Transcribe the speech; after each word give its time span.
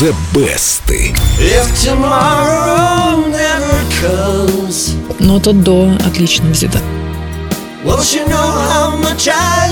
The 0.00 0.14
Best. 0.32 0.82
If 1.38 1.84
tomorrow 1.84 3.26
never 3.28 3.84
comes, 4.00 4.94
Но 5.18 5.36
это 5.36 5.52
до 5.52 5.92
отлично 6.06 6.48
взято. 6.50 6.80
will 7.84 8.00
she 8.02 8.24
know 8.26 8.50
how 8.70 8.96
much 8.96 9.28
I? 9.28 9.69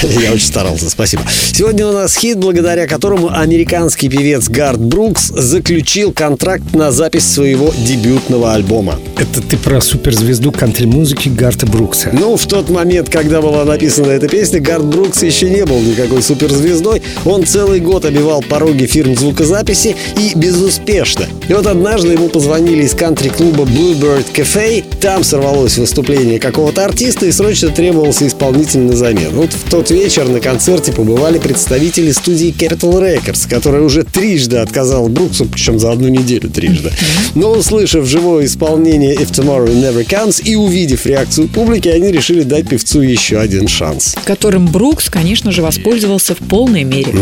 Я 0.20 0.32
очень 0.32 0.46
старался, 0.46 0.88
спасибо. 0.88 1.22
Сегодня 1.52 1.86
у 1.86 1.92
нас 1.92 2.16
хит, 2.16 2.38
благодаря 2.38 2.86
которому 2.86 3.30
американский 3.30 4.08
певец 4.08 4.48
Гард 4.48 4.80
Брукс 4.80 5.28
заключил 5.28 6.12
контракт 6.12 6.74
на 6.74 6.90
запись 6.90 7.26
своего 7.26 7.72
дебютного 7.86 8.54
альбома. 8.54 8.98
Это 9.18 9.42
ты 9.42 9.58
про 9.58 9.80
суперзвезду 9.80 10.52
кантри-музыки 10.52 11.28
Гарта 11.28 11.66
Брукса. 11.66 12.10
Ну, 12.12 12.36
в 12.36 12.46
тот 12.46 12.70
момент, 12.70 13.10
когда 13.10 13.42
была 13.42 13.64
написана 13.64 14.10
эта 14.12 14.26
песня, 14.26 14.60
Гард 14.60 14.86
Брукс 14.86 15.22
еще 15.22 15.50
не 15.50 15.66
был 15.66 15.80
никакой 15.80 16.22
суперзвездой. 16.22 17.02
Он 17.26 17.44
целый 17.44 17.80
год 17.80 18.06
обивал 18.06 18.42
пороги 18.42 18.86
фирм 18.86 19.14
звукозаписи 19.14 19.96
и 20.16 20.32
безуспешно. 20.34 21.26
И 21.48 21.52
вот 21.52 21.66
однажды 21.66 22.12
ему 22.12 22.28
позвонили 22.28 22.84
из 22.84 22.94
кантри-клуба 22.94 23.64
Bluebird 23.64 24.26
Cafe. 24.32 24.82
Там 25.00 25.24
сорвалось 25.24 25.76
выступление 25.76 26.38
какого-то 26.38 26.84
артиста 26.84 27.26
и 27.26 27.32
срочно 27.32 27.68
требовался 27.68 28.26
исполнитель 28.26 28.80
на 28.80 28.96
замену. 28.96 29.32
Вот 29.32 29.52
в 29.52 29.68
тот 29.68 29.89
вечер 29.90 30.28
на 30.28 30.40
концерте 30.40 30.92
побывали 30.92 31.38
представители 31.38 32.12
студии 32.12 32.54
Capital 32.56 33.00
Records, 33.00 33.48
которая 33.48 33.82
уже 33.82 34.04
трижды 34.04 34.58
отказала 34.58 35.08
Бруксу, 35.08 35.46
причем 35.46 35.78
за 35.78 35.92
одну 35.92 36.08
неделю 36.08 36.50
трижды. 36.50 36.92
Но 37.34 37.52
услышав 37.52 38.06
живое 38.06 38.46
исполнение 38.46 39.14
If 39.14 39.32
Tomorrow 39.32 39.68
Never 39.68 40.06
Comes 40.06 40.42
и 40.42 40.56
увидев 40.56 41.06
реакцию 41.06 41.48
публики, 41.48 41.88
они 41.88 42.10
решили 42.12 42.42
дать 42.42 42.68
певцу 42.68 43.00
еще 43.00 43.38
один 43.38 43.68
шанс. 43.68 44.16
Которым 44.24 44.66
Брукс, 44.66 45.10
конечно 45.10 45.52
же, 45.52 45.62
воспользовался 45.62 46.34
в 46.34 46.38
полной 46.38 46.84
мере. 46.84 47.12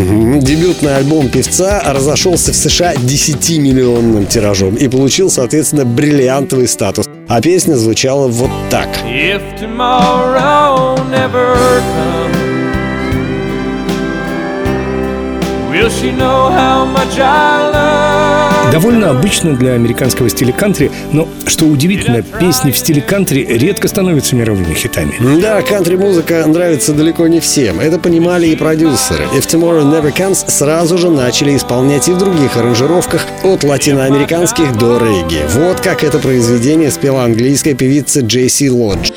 Дебютный 0.41 0.97
альбом 0.97 1.29
певца 1.29 1.81
разошелся 1.85 2.53
в 2.53 2.55
США 2.55 2.93
10-миллионным 2.95 4.27
тиражом 4.27 4.75
и 4.75 4.87
получил, 4.87 5.29
соответственно, 5.29 5.85
бриллиантовый 5.85 6.67
статус. 6.67 7.05
А 7.27 7.41
песня 7.41 7.75
звучала 7.75 8.27
вот 8.27 8.49
так. 8.69 8.87
If 9.05 9.41
tomorrow 9.59 10.97
never 11.11 11.55
comes, 11.93 12.18
Довольно 18.71 19.09
обычно 19.09 19.55
для 19.55 19.73
американского 19.73 20.29
стиля 20.29 20.51
кантри, 20.51 20.91
но, 21.11 21.27
что 21.47 21.65
удивительно, 21.65 22.21
песни 22.21 22.71
в 22.71 22.77
стиле 22.77 23.01
кантри 23.01 23.45
редко 23.45 23.87
становятся 23.87 24.35
мировыми 24.35 24.73
хитами. 24.73 25.13
Да, 25.41 25.61
кантри-музыка 25.61 26.45
нравится 26.45 26.93
далеко 26.93 27.27
не 27.27 27.39
всем. 27.39 27.79
Это 27.79 27.97
понимали 27.97 28.47
и 28.47 28.55
продюсеры. 28.55 29.25
If 29.35 29.47
Tomorrow 29.47 29.83
Never 29.83 30.15
Comes 30.15 30.49
сразу 30.49 30.97
же 30.97 31.09
начали 31.09 31.55
исполнять 31.55 32.07
и 32.07 32.11
в 32.11 32.17
других 32.17 32.57
аранжировках 32.57 33.25
от 33.43 33.63
латиноамериканских 33.63 34.77
до 34.77 34.97
регги. 34.97 35.41
Вот 35.55 35.79
как 35.79 36.03
это 36.03 36.19
произведение 36.19 36.91
спела 36.91 37.23
английская 37.23 37.73
певица 37.73 38.21
Джейси 38.21 38.69
Лодж. 38.69 39.09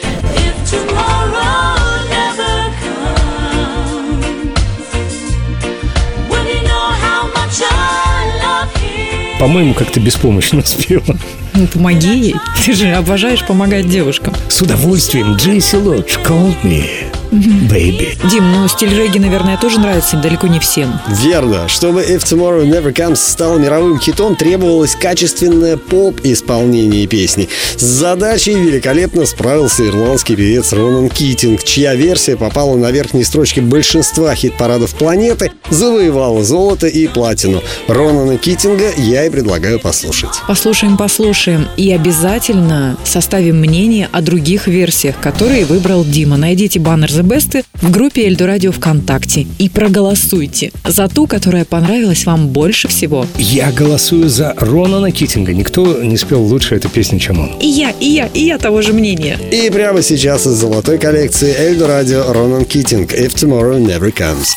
По-моему, 9.42 9.74
как-то 9.74 9.98
беспомощно 9.98 10.62
спела. 10.64 11.18
Ну, 11.54 11.66
помоги 11.66 12.16
ей. 12.16 12.34
Ты 12.64 12.74
же 12.74 12.92
обожаешь 12.92 13.44
помогать 13.44 13.88
девушкам. 13.88 14.34
С 14.48 14.62
удовольствием, 14.62 15.34
Джейси 15.34 15.74
Лодж, 15.74 16.16
call 16.24 16.54
me, 16.62 16.84
baby. 17.33 18.16
Дим, 18.28 18.50
ну 18.52 18.69
стиль 18.69 18.94
регги, 18.94 19.19
наверное, 19.19 19.56
тоже 19.56 19.80
нравится 19.80 20.16
далеко 20.16 20.47
не 20.47 20.61
всем. 20.61 20.92
Верно. 21.23 21.68
Чтобы 21.68 22.02
If 22.02 22.24
Tomorrow 22.24 22.64
Never 22.64 22.92
Comes 22.92 23.17
стал 23.17 23.58
мировым 23.58 23.98
хитом, 23.98 24.36
требовалось 24.36 24.95
качественное 24.95 25.77
поп-исполнение 25.77 27.06
песни. 27.06 27.48
С 27.77 27.83
задачей 27.83 28.55
великолепно 28.55 29.27
справился 29.27 29.86
ирландский 29.86 30.36
певец 30.36 30.73
Ронан 30.73 31.08
Китинг, 31.08 31.62
чья 31.64 31.95
версия 31.95 32.36
попала 32.36 32.77
на 32.77 32.90
верхние 32.90 33.24
строчки 33.24 33.61
большинства 33.61 34.35
хит-парадов 34.35 34.95
планеты, 34.95 35.52
завоевала 35.70 36.45
золото 36.45 36.86
и 36.86 37.08
платину. 37.08 37.62
Ронана 37.89 38.36
Китинга 38.36 38.90
я 38.96 39.24
и 39.24 39.30
предлагаю 39.30 39.80
послушать. 39.80 40.30
Послушаем, 40.46 40.96
послушаем. 40.96 41.68
И 41.77 41.92
обязательно 41.92 42.96
составим 43.05 43.61
мнение 43.61 44.08
о 44.12 44.20
других 44.20 44.67
версиях, 44.67 45.18
которые 45.20 45.64
выбрал 45.64 46.05
Дима. 46.05 46.36
Найдите 46.36 46.79
баннер 46.79 47.11
The 47.22 47.28
Best 47.28 47.64
в 47.80 47.90
группе 47.90 48.27
Эльдорадио 48.27 48.72
ВКонтакте 48.72 49.46
и 49.58 49.68
проголосуйте 49.68 50.72
за 50.84 51.08
ту, 51.08 51.28
которая 51.28 51.64
понравилась 51.64 52.27
вам 52.27 52.48
больше 52.48 52.88
всего. 52.88 53.27
Я 53.38 53.70
голосую 53.70 54.28
за 54.28 54.55
Ронана 54.56 55.12
Китинга. 55.12 55.55
Никто 55.55 56.02
не 56.02 56.16
спел 56.16 56.42
лучше 56.42 56.74
эту 56.74 56.88
песню, 56.88 57.20
чем 57.20 57.38
он. 57.38 57.50
И 57.61 57.66
я, 57.66 57.90
и 57.90 58.06
я, 58.06 58.27
и 58.27 58.44
я 58.44 58.58
того 58.58 58.82
же 58.82 58.92
мнения. 58.92 59.38
И 59.52 59.70
прямо 59.70 60.02
сейчас 60.02 60.46
из 60.46 60.55
золотой 60.55 60.98
коллекции 60.98 61.55
Эльдо 61.56 61.86
Радио 61.86 62.32
Ронан 62.32 62.64
Китинг 62.64 63.12
If 63.12 63.34
Tomorrow 63.34 63.78
Never 63.78 64.12
Comes. 64.12 64.48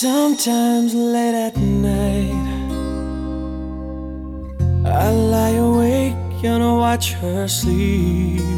Sometimes 0.00 0.94
late 0.94 1.34
at 1.34 1.56
night, 1.56 2.34
I 4.84 5.12
lie 5.12 5.56
awake 5.56 6.14
and 6.44 6.78
watch 6.78 7.12
her 7.14 7.46
sleeping. 7.46 8.57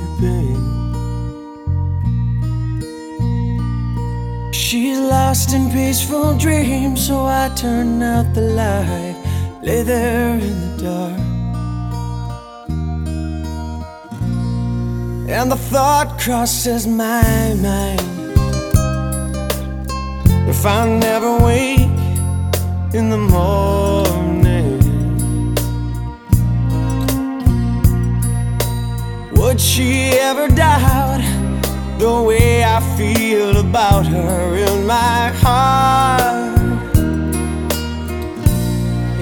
Lost 5.30 5.54
in 5.54 5.70
peaceful 5.70 6.36
dreams, 6.36 7.06
so 7.06 7.24
I 7.24 7.52
turn 7.54 8.02
out 8.02 8.34
the 8.34 8.46
light, 8.60 9.16
lay 9.62 9.82
there 9.84 10.34
in 10.48 10.56
the 10.64 10.72
dark. 10.86 11.20
And 15.36 15.46
the 15.52 15.60
thought 15.70 16.18
crosses 16.18 16.84
my 16.88 17.54
mind 17.68 18.08
if 20.52 20.66
I 20.66 20.80
never 21.06 21.32
wake 21.48 22.00
in 22.98 23.04
the 23.14 23.22
morning, 23.36 24.80
would 29.38 29.60
she 29.60 29.90
ever 30.28 30.48
doubt 30.48 31.22
the 32.00 32.22
way 32.28 32.64
I 32.64 32.80
feel 32.96 33.58
about 33.58 34.06
her 34.06 34.56
my 34.90 35.30
heart? 35.42 36.58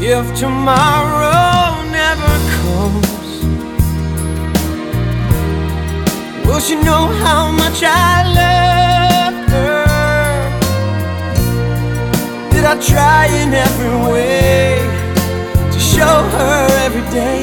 If 0.01 0.25
tomorrow 0.43 1.85
never 2.01 2.35
comes, 2.57 3.29
will 6.47 6.63
she 6.67 6.77
know 6.89 7.05
how 7.25 7.43
much 7.63 7.79
I 7.85 8.15
love 8.41 9.37
her? 9.53 9.85
Did 12.53 12.65
I 12.73 12.75
try 12.91 13.23
in 13.41 13.51
every 13.67 13.97
way 14.09 14.79
to 15.73 15.79
show 15.95 16.17
her 16.37 16.59
every 16.87 17.07
day 17.21 17.41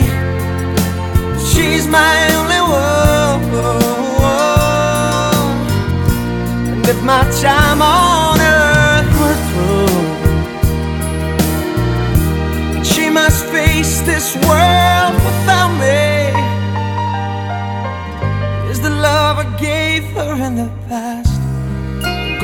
she's 1.49 1.85
my 1.99 2.15
only 2.39 2.61
one? 2.71 2.95
And 6.71 6.83
if 6.87 6.99
my 7.03 7.23
time 7.41 7.81
on 7.81 8.14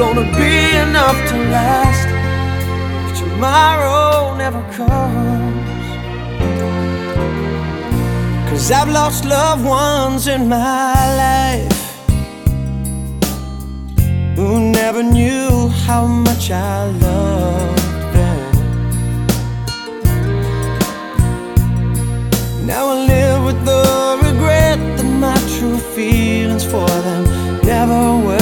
gonna 0.01 0.29
be 0.35 0.55
enough 0.87 1.19
to 1.29 1.37
last? 1.55 2.07
if 3.05 3.11
tomorrow 3.19 4.35
never 4.35 4.61
comes. 4.79 5.85
Cause 8.49 8.71
I've 8.71 8.89
lost 8.89 9.25
loved 9.25 9.63
ones 9.63 10.25
in 10.25 10.49
my 10.49 10.95
life 11.25 11.81
who 14.35 14.71
never 14.71 15.03
knew 15.03 15.69
how 15.85 16.07
much 16.07 16.49
I 16.49 16.85
loved 17.07 18.03
them. 18.17 18.51
Now 22.65 22.83
I 22.93 22.95
live 23.13 23.39
with 23.47 23.59
the 23.71 23.85
regret 24.27 24.79
that 24.97 25.09
my 25.25 25.39
true 25.53 25.77
feelings 25.95 26.65
for 26.65 26.89
them 27.07 27.23
never 27.71 28.01
were 28.25 28.40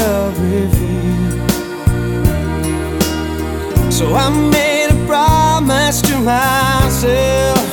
I 4.29 4.49
made 4.51 4.89
a 4.91 5.05
promise 5.07 6.01
to 6.03 6.19
myself. 6.19 7.67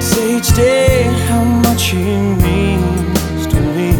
Say 0.00 0.36
each 0.36 0.54
day 0.54 1.02
how 1.26 1.42
much 1.42 1.82
he 1.90 2.04
means 2.46 3.46
to 3.48 3.60
me. 3.76 3.90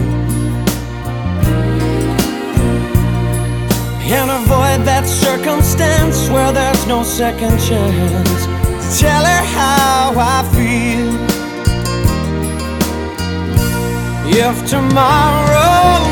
And 4.18 4.30
avoid 4.30 4.86
that 4.86 5.04
circumstance 5.08 6.28
where 6.28 6.52
there's 6.52 6.86
no 6.86 7.02
second 7.02 7.58
chance. 7.58 8.42
To 8.82 9.00
tell 9.02 9.24
her 9.24 9.44
how 9.58 10.14
I 10.16 10.38
feel. 10.54 11.10
If 14.44 14.64
tomorrow 14.70 16.11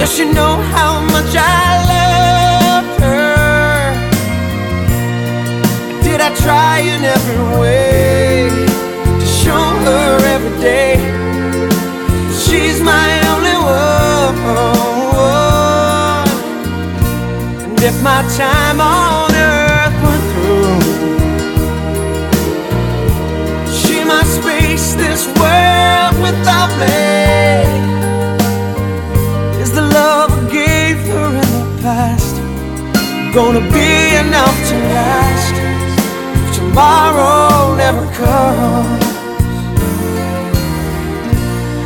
Wish 0.00 0.18
you 0.18 0.32
know 0.32 0.56
how 0.56 0.92
much 1.12 1.36
I 1.36 1.76
love 1.92 2.86
her. 3.00 3.92
Did 6.02 6.22
I 6.22 6.34
try 6.36 6.78
in 6.78 7.04
every 7.04 7.42
way 7.60 8.48
to 9.20 9.26
show 9.26 9.64
her 9.86 10.24
every 10.34 10.56
day? 10.58 10.96
She's 12.32 12.80
my 12.80 13.10
only 13.32 13.56
one. 13.60 14.30
And 17.64 17.78
if 17.82 18.02
my 18.02 18.22
time 18.38 18.59
gonna 33.32 33.60
be 33.60 34.16
enough 34.16 34.56
to 34.68 34.76
last 34.94 35.54
if 36.34 36.56
tomorrow 36.56 37.76
never 37.76 38.04
comes? 38.14 39.04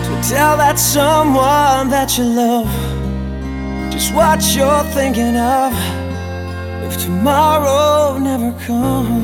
So 0.06 0.35
tell 0.35 0.56
that 0.56 0.79
someone 0.79 1.91
that 1.91 2.17
you 2.17 2.25
love 2.25 2.70
just 3.93 4.14
what 4.14 4.41
you're 4.56 4.85
thinking 4.94 5.37
of 5.37 5.73
if 6.87 7.02
tomorrow 7.05 8.19
never 8.19 8.52
comes. 8.67 9.23